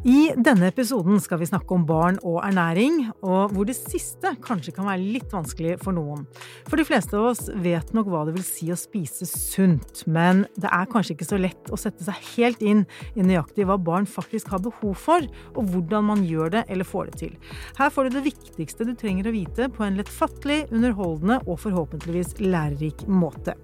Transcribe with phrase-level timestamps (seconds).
[0.00, 4.72] I denne episoden skal vi snakke om barn og ernæring, og hvor det siste kanskje
[4.72, 6.22] kan være litt vanskelig for noen.
[6.70, 10.46] For de fleste av oss vet nok hva det vil si å spise sunt, men
[10.56, 14.08] det er kanskje ikke så lett å sette seg helt inn i nøyaktig hva barn
[14.08, 17.36] faktisk har behov for, og hvordan man gjør det eller får det til.
[17.76, 22.38] Her får du det viktigste du trenger å vite på en lettfattelig, underholdende og forhåpentligvis
[22.40, 23.58] lærerik måte.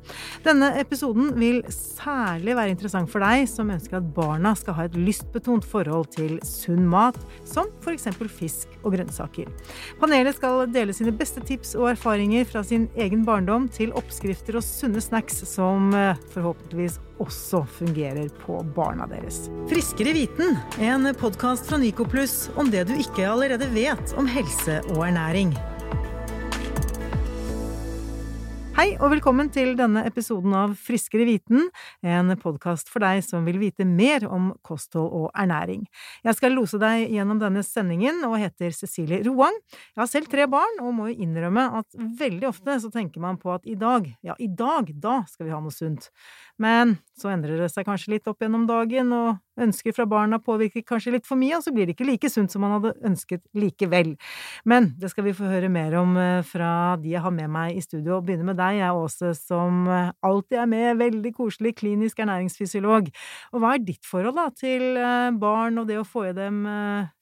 [0.45, 5.01] Denne episoden vil særlig være interessant for deg som ønsker at barna skal ha et
[5.01, 8.09] lystbetont forhold til til sunn mat, som f.eks.
[8.27, 9.51] fisk og grønnsaker.
[10.01, 14.67] Panelet skal dele sine beste tips og erfaringer fra sin egen barndom til oppskrifter og
[14.67, 19.47] sunne snacks som eh, forhåpentligvis også fungerer på barna deres.
[19.71, 25.07] Friskere viten, en podkast fra Nycoplus om det du ikke allerede vet om helse og
[25.09, 25.57] ernæring.
[28.77, 31.71] Hei og velkommen til denne episoden av Friskere viten,
[32.05, 35.87] en podkast for deg som vil vite mer om kosthold og ernæring.
[36.21, 39.57] Jeg skal lose deg gjennom denne sendingen og heter Cecilie Roang.
[39.73, 43.41] Jeg har selv tre barn og må jo innrømme at veldig ofte så tenker man
[43.41, 46.11] på at i dag, ja i dag, da skal vi ha noe sunt.
[46.61, 50.85] Men så endrer det seg kanskje litt opp gjennom dagen, og ønsker fra barna påvirker
[50.87, 53.43] kanskje litt for mye, og så blir det ikke like sunt som man hadde ønsket
[53.57, 54.15] likevel.
[54.69, 57.77] Men det skal vi få høre mer om eh, fra de jeg har med meg
[57.77, 61.77] i studio, og begynner med deg, jeg Åse, som eh, alltid er med, veldig koselig
[61.81, 63.11] klinisk ernæringsfysiolog.
[63.53, 66.65] Og hva er ditt forhold da til eh, barn og det å få i dem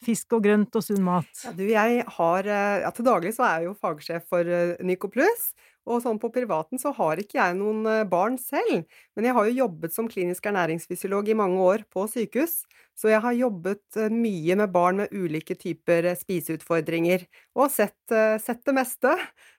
[0.04, 1.30] fisk og grønt og sunn mat?
[1.44, 4.48] Ja, du, jeg har ja, Til daglig så er jeg jo fagsjef for
[4.84, 5.52] Nycoplus.
[5.84, 9.48] Og sånn på privaten så har ikke jeg noen eh, barn selv, men jeg har
[9.48, 12.62] jo jobbet som klinisk ernæringsfysiolog i mange år på sykehus,
[12.96, 17.26] så jeg har jobbet eh, mye med barn med ulike typer eh, spiseutfordringer,
[17.58, 17.98] og sett,
[18.40, 19.12] sett det meste.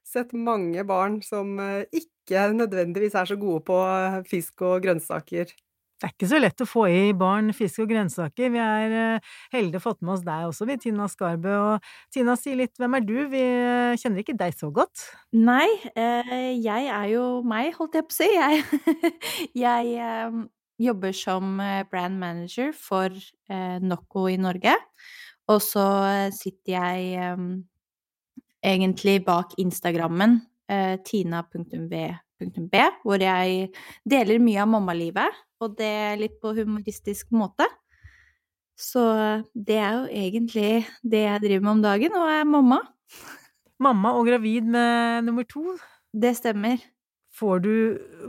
[0.05, 1.55] Sett mange barn som
[1.93, 3.77] ikke nødvendigvis er så gode på
[4.29, 5.49] fisk og grønnsaker.
[5.95, 8.49] Det er ikke så lett å få i barn fisk og grønnsaker.
[8.51, 11.53] Vi er uh, heldige å fått med oss deg også, vi, Tina Skarbø.
[11.69, 13.13] Og Tina, si litt, hvem er du?
[13.31, 15.05] Vi uh, kjenner ikke deg så godt.
[15.31, 18.27] Nei, uh, jeg er jo meg, holdt jeg på å si.
[18.35, 19.13] Jeg,
[19.65, 20.43] jeg
[20.83, 21.55] jobber som
[21.87, 23.15] brand manager for
[23.79, 24.75] Nocco i Norge.
[25.47, 25.85] Og så
[26.35, 27.31] sitter jeg
[28.65, 30.41] egentlig bak Instagrammen
[31.07, 33.69] tina.v.b, hvor jeg
[34.09, 37.67] deler mye av mammalivet og det litt på humoristisk måte.
[38.75, 39.01] Så
[39.55, 42.81] det er jo egentlig det jeg driver med om dagen, og er mamma.
[43.79, 45.77] Mamma og gravid med nummer to?
[46.11, 46.83] Det stemmer.
[47.35, 47.71] Får du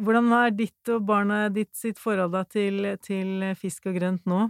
[0.03, 4.49] Hvordan er ditt og barnet ditt sitt forhold da til, til fisk og grønt nå?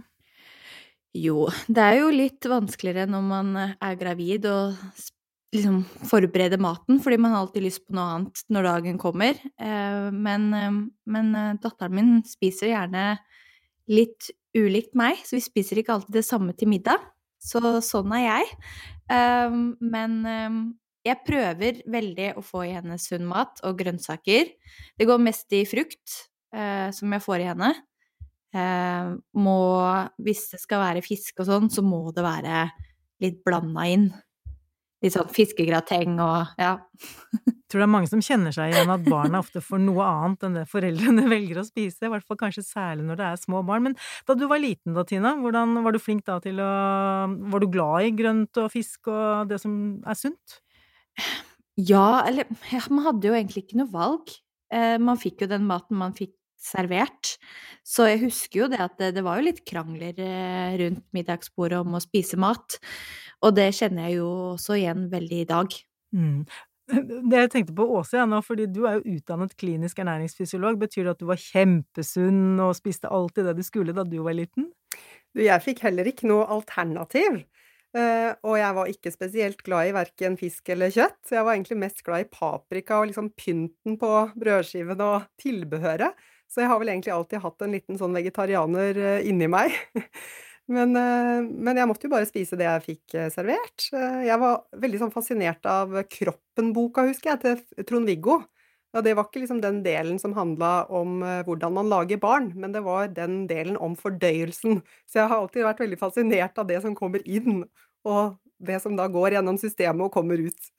[1.17, 4.75] Jo, det er jo litt vanskeligere når man er gravid og
[5.55, 9.37] liksom forberede maten, fordi man har alltid lyst på noe annet når dagen kommer.
[9.59, 13.05] Eh, men, eh, men eh, datteren min spiser gjerne
[13.87, 16.99] litt ulikt meg, så vi spiser ikke alltid det samme til middag.
[17.39, 18.47] Så sånn er jeg.
[19.79, 20.15] Men
[21.05, 24.49] jeg prøver veldig å få i henne sunn mat og grønnsaker.
[24.97, 26.15] Det går mest i frukt
[26.97, 27.69] som jeg får i henne.
[29.37, 29.61] Må,
[30.25, 32.65] hvis det skal være fisk og sånn, så må det være
[33.23, 34.09] litt blanda inn
[35.03, 36.73] litt sånn fiskegrateng og ja.
[37.37, 40.47] Jeg tror det er mange som kjenner seg igjen at barna ofte får noe annet
[40.47, 43.61] enn det foreldrene velger å spise, i hvert fall kanskje særlig når det er små
[43.67, 43.89] barn.
[43.89, 43.97] Men
[44.29, 46.71] da du var liten da, Tina, hvordan var du flink da til å
[47.27, 50.57] Var du glad i grønt og fisk og det som er sunt?
[51.77, 54.33] Ja, eller ja, man hadde jo egentlig ikke noe valg.
[54.73, 57.35] Eh, man fikk jo den maten man fikk servert.
[57.85, 61.79] Så jeg husker jo det at det, det var jo litt krangler eh, rundt middagsbordet
[61.83, 62.79] om å spise mat.
[63.45, 65.77] Og det kjenner jeg jo også igjen veldig i dag.
[66.15, 66.41] Mm.
[66.87, 70.79] Det jeg tenkte på Åse ja, nå, fordi du er jo utdannet klinisk ernæringsfysiolog.
[70.79, 74.37] Betyr det at du var kjempesunn og spiste alltid det du skulle da du var
[74.37, 74.69] liten?
[75.35, 77.43] Du, jeg fikk heller ikke noe alternativ.
[77.95, 81.19] Uh, og jeg var ikke spesielt glad i verken fisk eller kjøtt.
[81.31, 86.27] Jeg var egentlig mest glad i paprika og liksom pynten på brødskiven og tilbehøret.
[86.47, 89.75] Så jeg har vel egentlig alltid hatt en liten sånn vegetarianer uh, inni meg.
[90.67, 93.87] Men, eh, men, jeg måtte jo bare spise det jeg fikk eh, servert.
[93.95, 98.41] Eh, jeg var veldig sånn fascinert av Kroppen-boka, husker jeg, til Trond-Viggo.
[98.95, 102.71] Ja, det var ikke liksom den delen som handla om hvordan man lager barn, men
[102.73, 104.79] det var den delen om fordøyelsen.
[105.05, 107.65] Så jeg har alltid vært veldig fascinert av det som kommer inn,
[108.07, 110.71] og det som da går gjennom systemet og kommer ut.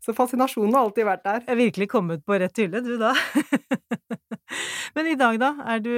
[0.00, 1.42] Så fascinasjonen har alltid vært der.
[1.44, 3.12] Jeg har virkelig kommet på rett hylle, du da.
[4.96, 5.52] Men i dag, da?
[5.82, 5.92] Du,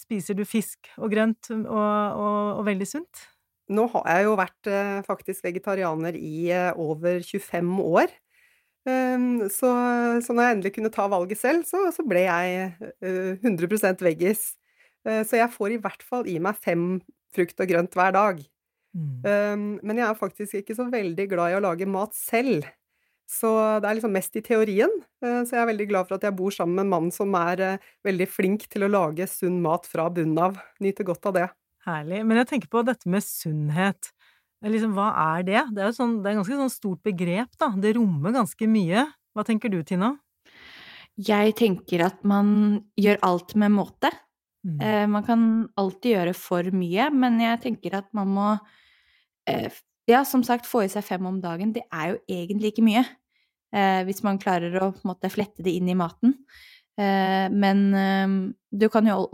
[0.00, 3.24] spiser du fisk og grønt og, og, og, veldig sunt?
[3.72, 8.12] Nå har jeg jo vært eh, faktisk vegetarianer i eh, over 25 år.
[8.84, 9.70] Um, så,
[10.20, 14.50] så, når jeg endelig kunne ta valget selv, så, så ble jeg uh, 100 veggis.
[15.08, 16.98] Uh, så jeg får i hvert fall i meg fem
[17.32, 18.44] frukt og grønt hver dag.
[18.94, 19.80] Mm.
[19.82, 22.68] men jeg er faktisk ikke så veldig glad i å lage mat selv.
[23.34, 23.50] Så
[23.82, 24.92] det er liksom mest i teorien.
[25.24, 27.34] Uh, så jeg er veldig glad for at jeg bor sammen med en mann som
[27.38, 30.60] er uh, veldig flink til å lage sunn mat fra bunnen av.
[30.84, 31.48] Nyter godt av det.
[31.84, 32.22] Herlig.
[32.24, 34.14] Men jeg tenker på dette med sunnhet.
[34.64, 35.60] Liksom, hva er det?
[35.76, 37.68] Det er jo sånn, det er ganske sånn stort begrep, da.
[37.80, 39.04] Det rommer ganske mye.
[39.36, 40.14] Hva tenker du, Tina?
[41.20, 42.48] Jeg tenker at man
[42.98, 44.10] gjør alt med måte.
[44.64, 44.78] Mm.
[44.80, 45.42] Eh, man kan
[45.76, 48.52] alltid gjøre for mye, men jeg tenker at man må
[49.50, 49.68] eh,
[50.08, 51.70] Ja, som sagt, få i seg fem om dagen.
[51.72, 53.04] Det er jo egentlig ikke mye.
[53.74, 56.36] Eh, hvis man klarer å måte flette det inn i maten.
[56.94, 58.34] Eh, men eh,
[58.70, 59.24] du kan jo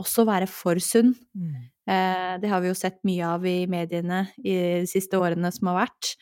[0.00, 1.14] også være for sunn.
[1.36, 1.54] Mm.
[1.88, 5.72] Eh, det har vi jo sett mye av i mediene i de siste årene som
[5.72, 6.12] har vært.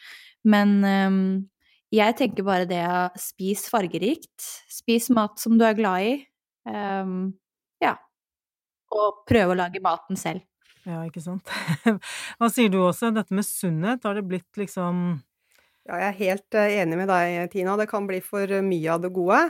[0.44, 0.76] Men
[1.94, 4.44] jeg tenker bare det å spise fargerikt.
[4.69, 6.17] Spis mat som du er glad i.
[7.81, 7.94] ja.
[8.93, 10.44] Og prøve å lage maten selv.
[10.85, 11.49] Ja, ikke sant.
[12.37, 13.09] Hva sier du også?
[13.17, 15.17] Dette med sunnhet, har det blitt liksom
[15.84, 17.75] Ja, jeg er helt eh, enig med deg, Tina.
[17.76, 19.40] Det kan bli for mye av det gode.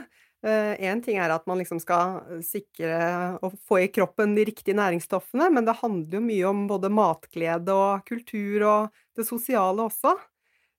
[0.45, 2.97] Én eh, ting er at man liksom skal sikre
[3.45, 7.73] og få i kroppen de riktige næringsstoffene, men det handler jo mye om både matglede
[7.73, 10.13] og kultur og det sosiale også.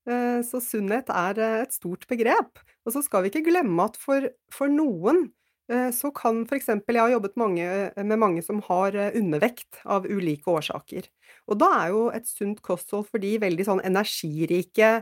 [0.06, 2.60] Eh, så sunnhet er et stort begrep.
[2.86, 5.26] Og så skal vi ikke glemme at for, for noen
[5.72, 6.68] Eh, så kan f.eks.
[6.70, 7.64] Jeg har jobbet mange,
[7.98, 11.08] med mange som har eh, undervekt av ulike årsaker.
[11.50, 14.92] Og da er jo et sunt kosthold for de veldig sånn energirike,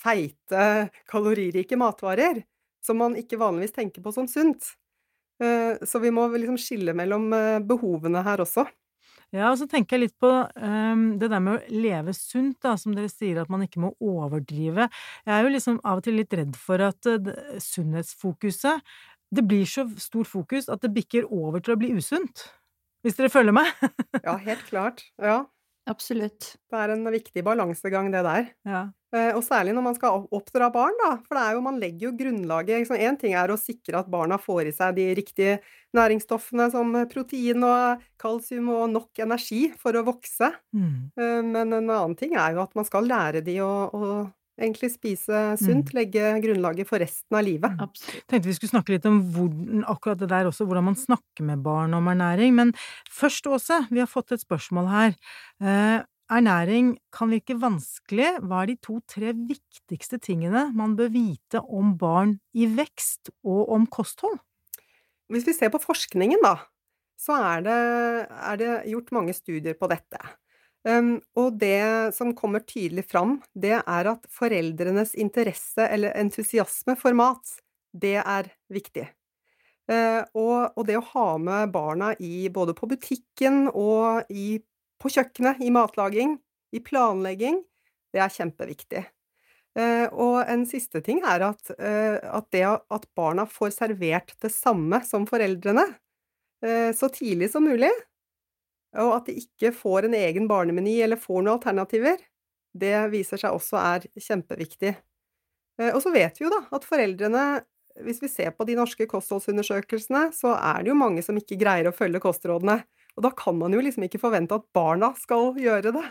[0.00, 2.42] feite, kaloririke matvarer
[2.84, 4.74] som man ikke vanligvis tenker på som sunt.
[5.42, 7.30] Eh, så vi må liksom skille mellom
[7.68, 8.66] behovene her også.
[9.28, 12.78] Ja, og så tenker jeg litt på um, det der med å leve sunt, da,
[12.80, 14.86] som dere sier at man ikke må overdrive.
[15.26, 17.28] Jeg er jo liksom av og til litt redd for at uh,
[17.60, 18.80] sunnhetsfokuset
[19.28, 22.46] det blir så stor fokus at det bikker over til å bli usunt.
[23.04, 23.68] Hvis dere følger meg?
[24.26, 25.04] ja, helt klart.
[25.20, 25.42] Ja.
[25.88, 26.54] Absolutt.
[26.68, 28.48] Det er en viktig balansegang, det der.
[28.68, 28.82] Ja.
[29.16, 31.14] Eh, og særlig når man skal oppdra barn, da.
[31.24, 34.36] For det er jo, man legger jo grunnlaget Én ting er å sikre at barna
[34.40, 35.58] får i seg de riktige
[35.96, 40.52] næringsstoffene som protein og kalsium og nok energi for å vokse.
[40.76, 41.08] Mm.
[41.16, 44.10] Eh, men en annen ting er jo at man skal lære de å, å
[44.58, 45.96] egentlig spise sunt, mm.
[45.96, 47.74] legge grunnlaget for resten av livet.
[47.74, 47.86] Mm.
[47.86, 48.26] Absolutt.
[48.28, 49.50] Tenkte vi skulle snakke litt om hvor,
[49.94, 52.54] akkurat det der også, hvordan man snakker med barn om ernæring.
[52.58, 52.74] Men
[53.10, 55.14] først, Åse, vi har fått et spørsmål her.
[55.62, 58.34] Eh, ernæring kan virke vanskelig.
[58.42, 63.86] Hva er de to–tre viktigste tingene man bør vite om barn i vekst og om
[63.86, 64.40] kosthold?
[65.28, 66.56] Hvis vi ser på forskningen, da,
[67.20, 67.78] så er det,
[68.28, 70.20] er det gjort mange studier på dette.
[70.86, 77.16] Um, og det som kommer tydelig fram, det er at foreldrenes interesse eller entusiasme for
[77.18, 77.56] mat,
[77.92, 79.08] det er viktig.
[79.88, 84.58] Uh, og, og, det å ha med barna i både på butikken og i,
[85.00, 86.36] på kjøkkenet, i matlaging,
[86.76, 87.62] i planlegging,
[88.12, 89.06] det er kjempeviktig.
[89.78, 94.52] Uh, og en siste ting er at, uh, at det at barna får servert det
[94.54, 95.90] samme som foreldrene
[96.58, 97.86] så tidlig som mulig,
[98.96, 102.20] og at de ikke får en egen barnemeny eller får noen alternativer,
[102.78, 104.94] det viser seg også er kjempeviktig.
[105.80, 107.44] Eh, og så vet vi jo da at foreldrene,
[108.04, 111.90] hvis vi ser på de norske kostholdsundersøkelsene, så er det jo mange som ikke greier
[111.90, 112.80] å følge kostrådene.
[113.18, 116.06] Og da kan man jo liksom ikke forvente at barna skal gjøre det,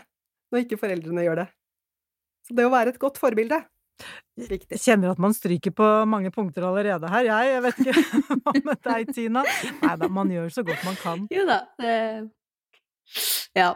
[0.52, 1.48] når ikke foreldrene gjør det.
[2.48, 3.62] Så det å være et godt forbilde
[4.38, 4.76] Viktig.
[4.76, 7.48] Jeg kjenner at man stryker på mange punkter allerede her, jeg.
[7.50, 7.94] Jeg vet ikke
[8.44, 9.42] hva med deg, Tina?
[9.82, 11.24] Nei da, man gjør så godt man kan.
[11.34, 11.94] Jo da, det
[13.58, 13.74] ja.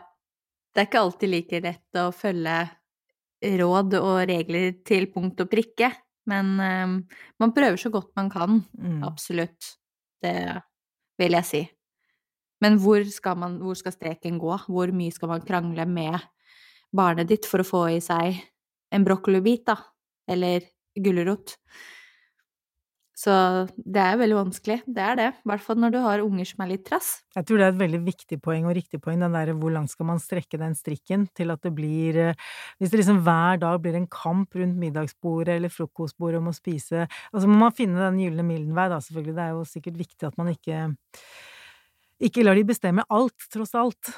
[0.73, 2.57] Det er ikke alltid like lett å følge
[3.61, 5.91] råd og regler til punkt og prikke,
[6.31, 6.99] men um,
[7.43, 8.63] man prøver så godt man kan.
[8.79, 9.03] Mm.
[9.05, 9.75] Absolutt.
[10.23, 10.37] Det
[11.21, 11.63] vil jeg si.
[12.63, 14.55] Men hvor skal, man, hvor skal streken gå?
[14.71, 16.15] Hvor mye skal man krangle med
[16.95, 18.39] barnet ditt for å få i seg
[18.93, 19.81] en brokkolibit, da?
[20.31, 21.57] Eller gulrot?
[23.23, 23.33] Så
[23.77, 24.79] det er veldig vanskelig.
[24.83, 25.29] Det er det.
[25.45, 27.11] I hvert fall når du har unger som er litt trass.
[27.37, 29.93] Jeg tror det er et veldig viktig poeng og riktig poeng, den derre hvor langt
[29.93, 32.51] skal man strekke den strikken til at det blir eh,
[32.81, 37.07] Hvis det liksom hver dag blir en kamp rundt middagsbordet eller frokostbordet om å spise
[37.07, 39.39] Altså må man finne den gylne middelvei, da, selvfølgelig.
[39.39, 40.85] Det er jo sikkert viktig at man ikke
[42.23, 44.13] ikke lar de bestemme alt, tross alt.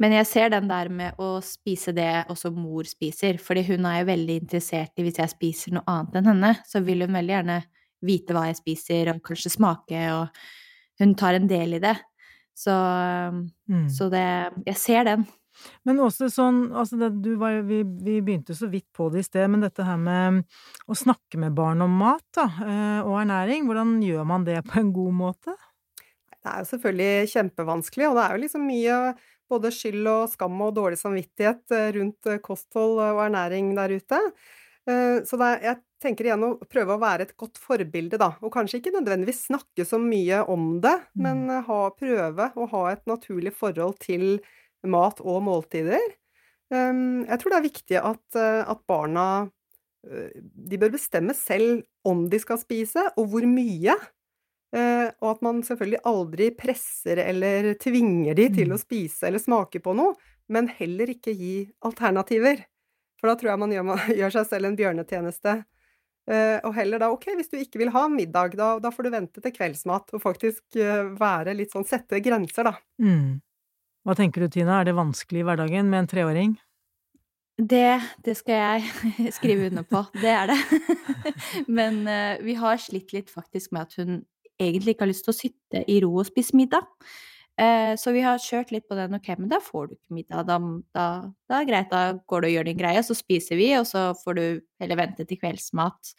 [0.00, 4.02] Men jeg ser den der med å spise det også mor spiser, fordi hun er
[4.02, 7.36] jo veldig interessert i hvis jeg spiser noe annet enn henne, så vil hun veldig
[7.38, 7.62] gjerne
[8.06, 11.96] vite hva jeg spiser, og kanskje smake, og hun tar en del i det.
[12.56, 13.88] Så, mm.
[13.92, 14.28] så det
[14.64, 15.26] Jeg ser den.
[15.88, 19.46] Men også sånn, altså det, var, vi, vi, begynte så vidt på det i sted,
[19.48, 20.42] men dette her med
[20.84, 24.82] å snakke med barn om mat da, eh, og ernæring, hvordan gjør man det på
[24.82, 25.56] en god måte?
[26.36, 28.98] Det er jo selvfølgelig kjempevanskelig, og det er jo liksom mye
[29.50, 34.20] både skyld og skam og dårlig samvittighet eh, rundt eh, kosthold og ernæring der ute.
[34.90, 38.32] Eh, så er, jeg tenker igjen å prøve å være et godt forbilde, da.
[38.44, 41.26] Og kanskje ikke nødvendigvis snakke så mye om det, mm.
[41.26, 44.38] men ha, prøve å ha et naturlig forhold til
[44.86, 46.14] mat og måltider.
[46.74, 49.26] Ehm, jeg tror det er viktig at, at barna
[50.06, 53.96] de bør bestemme selv om de skal spise, og hvor mye.
[54.76, 58.82] Eh, og at man selvfølgelig aldri presser eller tvinger de til å mm.
[58.82, 60.16] spise eller smake på noe,
[60.52, 62.64] men heller ikke gi alternativer.
[63.26, 65.56] For da tror jeg man gjør, man gjør seg selv en bjørnetjeneste.
[66.30, 69.10] Eh, og heller da, ok, hvis du ikke vil ha middag, da, da får du
[69.14, 72.76] vente til kveldsmat, og faktisk eh, være litt sånn Sette grenser, da.
[73.02, 73.42] Mm.
[74.06, 76.54] Hva tenker du, Tina, er det vanskelig i hverdagen med en treåring?
[77.58, 80.04] Det, det skal jeg skrive under på.
[80.22, 80.58] Det er det.
[81.78, 84.20] Men uh, vi har slitt litt faktisk med at hun
[84.62, 86.86] egentlig ikke har lyst til å sitte i ro og spise middag.
[87.56, 89.16] Uh, så vi har kjørt litt på den.
[89.16, 90.44] Ok, men da får du ikke middag.
[90.48, 90.58] Da,
[90.96, 91.06] da,
[91.48, 94.10] da er greit, da går du og gjør din greie, så spiser vi, og så
[94.20, 94.44] får du
[94.82, 96.14] heller vente til kveldsmat.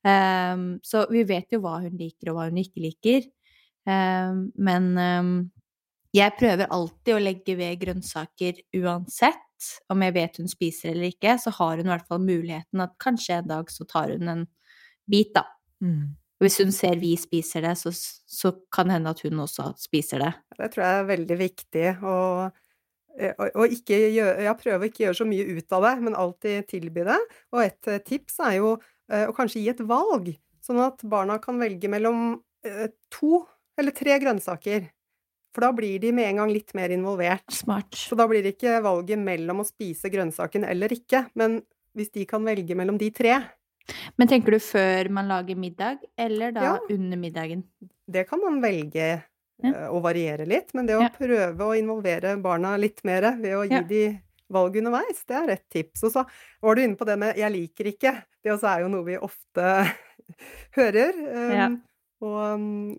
[0.00, 3.28] Um, så vi vet jo hva hun liker, og hva hun ikke liker.
[3.88, 5.34] Um, men um,
[6.16, 9.46] jeg prøver alltid å legge ved grønnsaker uansett
[9.92, 12.96] om jeg vet hun spiser eller ikke, så har hun i hvert fall muligheten at
[13.02, 14.46] kanskje en dag så tar hun en
[15.10, 15.44] bit, da.
[15.84, 16.16] Mm.
[16.40, 20.24] Hvis hun ser vi spiser det, så, så kan det hende at hun også spiser
[20.24, 20.32] det.
[20.56, 21.86] Det tror jeg er veldig viktig.
[22.00, 22.62] Og,
[23.26, 26.20] og, og ikke gjøre, jeg prøver ikke å gjøre så mye ut av det, men
[26.22, 27.18] alltid tilby det.
[27.52, 28.72] Og et tips er jo
[29.10, 30.30] å kanskje gi et valg,
[30.64, 32.38] sånn at barna kan velge mellom
[33.12, 33.42] to
[33.80, 34.88] eller tre grønnsaker.
[35.50, 37.48] For da blir de med en gang litt mer involvert.
[37.52, 37.96] Smart.
[37.98, 41.58] Så da blir det ikke valget mellom å spise grønnsaken eller ikke, men
[41.98, 43.40] hvis de kan velge mellom de tre.
[44.20, 46.76] Men tenker du før man lager middag, eller da ja.
[46.94, 47.64] under middagen?
[48.10, 49.70] Det kan man velge ja.
[49.70, 51.12] uh, å variere litt, men det å ja.
[51.14, 54.04] prøve å involvere barna litt mer ved å gi de
[54.50, 56.02] valg underveis, det er et tips.
[56.08, 56.24] Og så
[56.62, 58.16] var du inne på det med 'jeg liker ikke'.
[58.42, 59.66] Det også er jo noe vi ofte
[60.78, 61.14] hører.
[61.14, 61.80] Um,
[62.20, 62.96] og mm,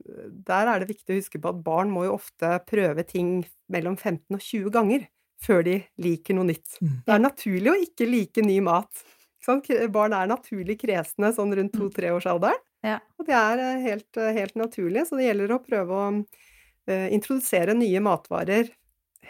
[0.47, 3.97] der er det viktig å huske på at barn må jo ofte prøve ting mellom
[3.97, 5.07] 15 og 20 ganger
[5.41, 6.77] før de liker noe nytt.
[6.81, 6.95] Mm.
[7.05, 9.03] Det er naturlig å ikke like ny mat.
[9.91, 11.79] Barn er naturlig kresne sånn rundt mm.
[11.79, 12.61] to-treårsalderen.
[12.85, 12.97] Ja.
[13.19, 17.07] Og det er eh, helt, eh, helt, naturlig, så det gjelder å prøve å uh,
[17.13, 18.71] introdusere nye matvarer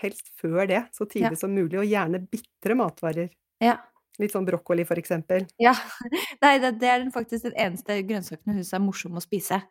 [0.02, 1.42] helst før det, så tidlig ja.
[1.42, 3.32] som mulig, og gjerne bitre matvarer.
[3.62, 3.76] Ja.
[4.22, 5.46] Litt sånn brokkoli, for eksempel.
[5.62, 5.74] Ja.
[6.44, 9.62] Nei, det, det er faktisk den eneste grønnsaken hun syns er morsom å spise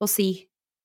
[0.00, 0.30] å si.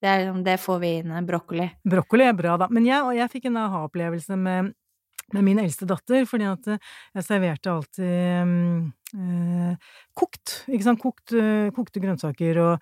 [0.03, 1.69] Det, er, det får vi inn, brokkoli.
[1.87, 2.67] Brokkoli er bra, da.
[2.75, 4.73] Men jeg, jeg fikk en aha-opplevelse med,
[5.33, 8.03] med, min eldste datter, fordi at eh, jeg serverte alltid
[9.15, 12.73] øh, kokt, ikke sant, kokt, øh, kokte grønnsaker og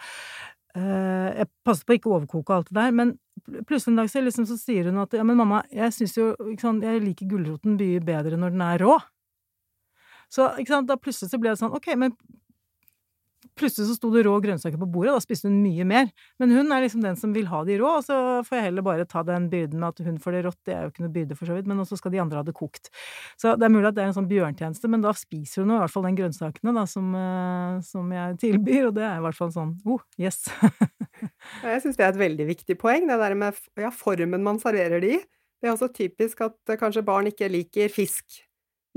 [0.77, 3.15] øh, Jeg passet på ikke å overkoke alt det der, men
[3.67, 6.31] plutselig en dag så, liksom, så sier hun at ja, men mamma, jeg syns jo
[6.51, 8.99] ikke sant, jeg liker gulroten mye bedre når den er rå.
[10.31, 10.47] Så
[10.87, 12.13] da plutselig så ble det sånn, ok, men
[13.57, 16.09] plutselig så sto det rå grønnsaker på bordet, da spiste hun mye mer.
[16.41, 18.17] Men hun er liksom den som vil ha de rå, og så
[18.47, 20.85] får jeg heller bare ta den byrden med at hun får det rått, det er
[20.85, 22.91] jo ikke noe byrde for så vidt, men også skal de andre ha det kokt.
[23.41, 25.81] Så det er mulig at det er en sånn bjørntjeneste, men da spiser hun i
[25.81, 29.39] hvert fall den grønnsakene da, som, uh, som jeg tilbyr, og det er i hvert
[29.39, 30.45] fall sånn oh, yes.
[31.65, 35.03] jeg syns det er et veldig viktig poeng, det der med ja, formen man serverer
[35.03, 35.21] det i.
[35.61, 38.41] Det er også typisk at uh, kanskje barn ikke liker fisk.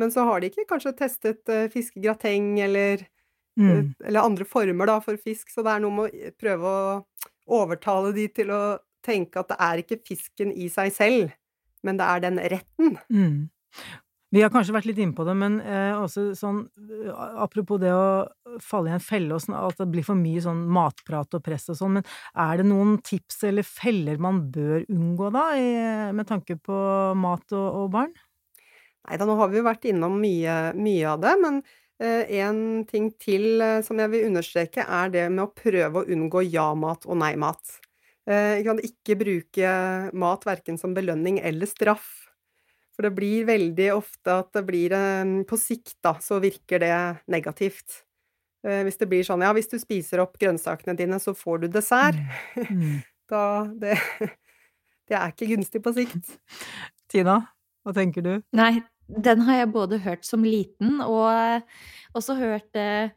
[0.00, 3.04] Men så har de ikke kanskje testet uh, fiskegrateng eller
[3.60, 3.94] Mm.
[4.04, 5.50] Eller andre former da, for fisk.
[5.52, 8.62] Så det er noe med å prøve å overtale de til å
[9.04, 11.34] tenke at det er ikke fisken i seg selv,
[11.84, 12.96] men det er den retten.
[13.12, 13.44] Mm.
[14.34, 17.10] Vi har kanskje vært litt inne på det, men eh, også sånn eh,
[17.44, 18.24] Apropos det å
[18.62, 21.68] falle i en felle og sånn, at det blir for mye sånn matprat og press
[21.70, 22.08] og sånn, men
[22.42, 25.68] er det noen tips eller feller man bør unngå da, i,
[26.16, 26.80] med tanke på
[27.20, 28.14] mat og, og barn?
[29.04, 32.84] Nei da, nå har vi jo vært innom mye, mye av det, men Eh, en
[32.88, 37.06] ting til eh, som jeg vil understreke, er det med å prøve å unngå ja-mat
[37.06, 37.78] og nei-mat.
[38.26, 39.74] Eh, jeg kan ikke bruke
[40.16, 42.08] mat verken som belønning eller straff.
[42.94, 44.92] For det blir veldig ofte at det blir
[45.50, 46.94] På sikt, da, så virker det
[47.26, 48.04] negativt.
[48.62, 52.20] Hvis det blir sånn ja, hvis du spiser opp grønnsakene dine, så får du dessert.
[52.54, 52.70] Mm.
[52.70, 53.02] Mm.
[53.28, 53.42] da
[53.82, 53.96] det,
[55.10, 56.36] det er ikke gunstig på sikt.
[57.10, 57.40] Tina,
[57.82, 58.32] hva tenker du?
[58.54, 61.62] Nei, den har jeg både hørt som liten, og
[62.16, 63.12] også hørt eh,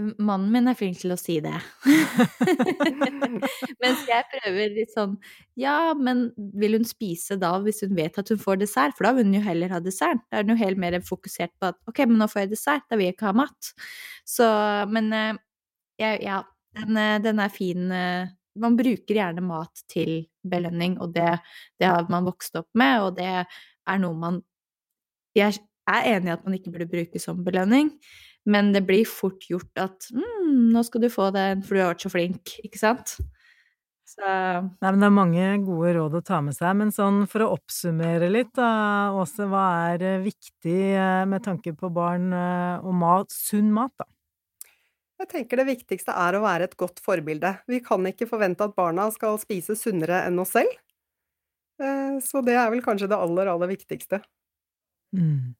[0.00, 1.52] Mannen min er flink til å si det.
[3.82, 5.18] Mens jeg prøver litt sånn
[5.60, 8.96] Ja, men vil hun spise da hvis hun vet at hun får dessert?
[8.96, 10.22] For da vil hun jo heller ha dessert.
[10.30, 12.86] Da er hun jo helt mer fokusert på at ok, men nå får jeg dessert,
[12.88, 13.72] da vil jeg ikke ha mat.
[14.24, 14.48] Så
[14.94, 15.34] Men eh,
[16.24, 16.40] ja,
[16.80, 17.90] den, eh, den, er fin.
[17.92, 18.32] Eh,
[18.64, 21.36] man bruker gjerne mat til belønning, og det,
[21.76, 24.40] det har man vokst opp med, og det er noe man
[25.38, 27.90] Jeg er enig i at man ikke burde bruke som belønning,
[28.48, 31.94] men det blir fort gjort at mm, 'Nå skal du få den, for du har
[31.94, 33.16] vært så flink', ikke sant?
[34.12, 36.74] Så Nei, men det er mange gode råd å ta med seg.
[36.76, 41.72] Men sånn for å oppsummere litt, da, Åse, hva er eh, viktig eh, med tanke
[41.78, 44.08] på barn eh, og mat, sunn mat, da?
[45.22, 47.54] Jeg tenker det viktigste er å være et godt forbilde.
[47.70, 50.72] Vi kan ikke forvente at barna skal spise sunnere enn oss selv.
[52.26, 54.18] Så det er vel kanskje det aller, aller viktigste.
[55.12, 55.54] Mm.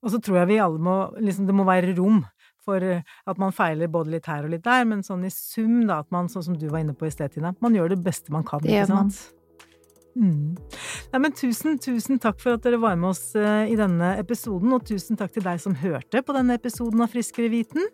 [0.00, 2.22] Og så tror jeg vi alle må liksom Det må være rom
[2.64, 5.82] for eh, at man feiler både litt her og litt der, men sånn i sum,
[5.88, 8.02] da, at man, sånn som du var inne på i sted, Tina, man gjør det
[8.04, 8.60] beste man kan.
[8.64, 9.12] Det gjør man.
[10.18, 10.56] Mm.
[11.12, 14.72] Nei, men tusen, tusen takk for at dere var med oss uh, i denne episoden,
[14.74, 17.86] og tusen takk til deg som hørte på denne episoden av Friskere viten.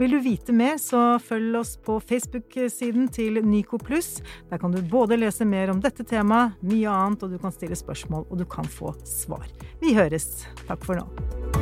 [0.00, 4.18] Vil du vite mer, så følg oss på Facebook-siden til Nyco pluss.
[4.50, 7.78] Der kan du både lese mer om dette temaet, mye annet, og du kan stille
[7.78, 9.48] spørsmål, og du kan få svar.
[9.82, 10.46] Vi høres.
[10.68, 11.61] Takk for nå.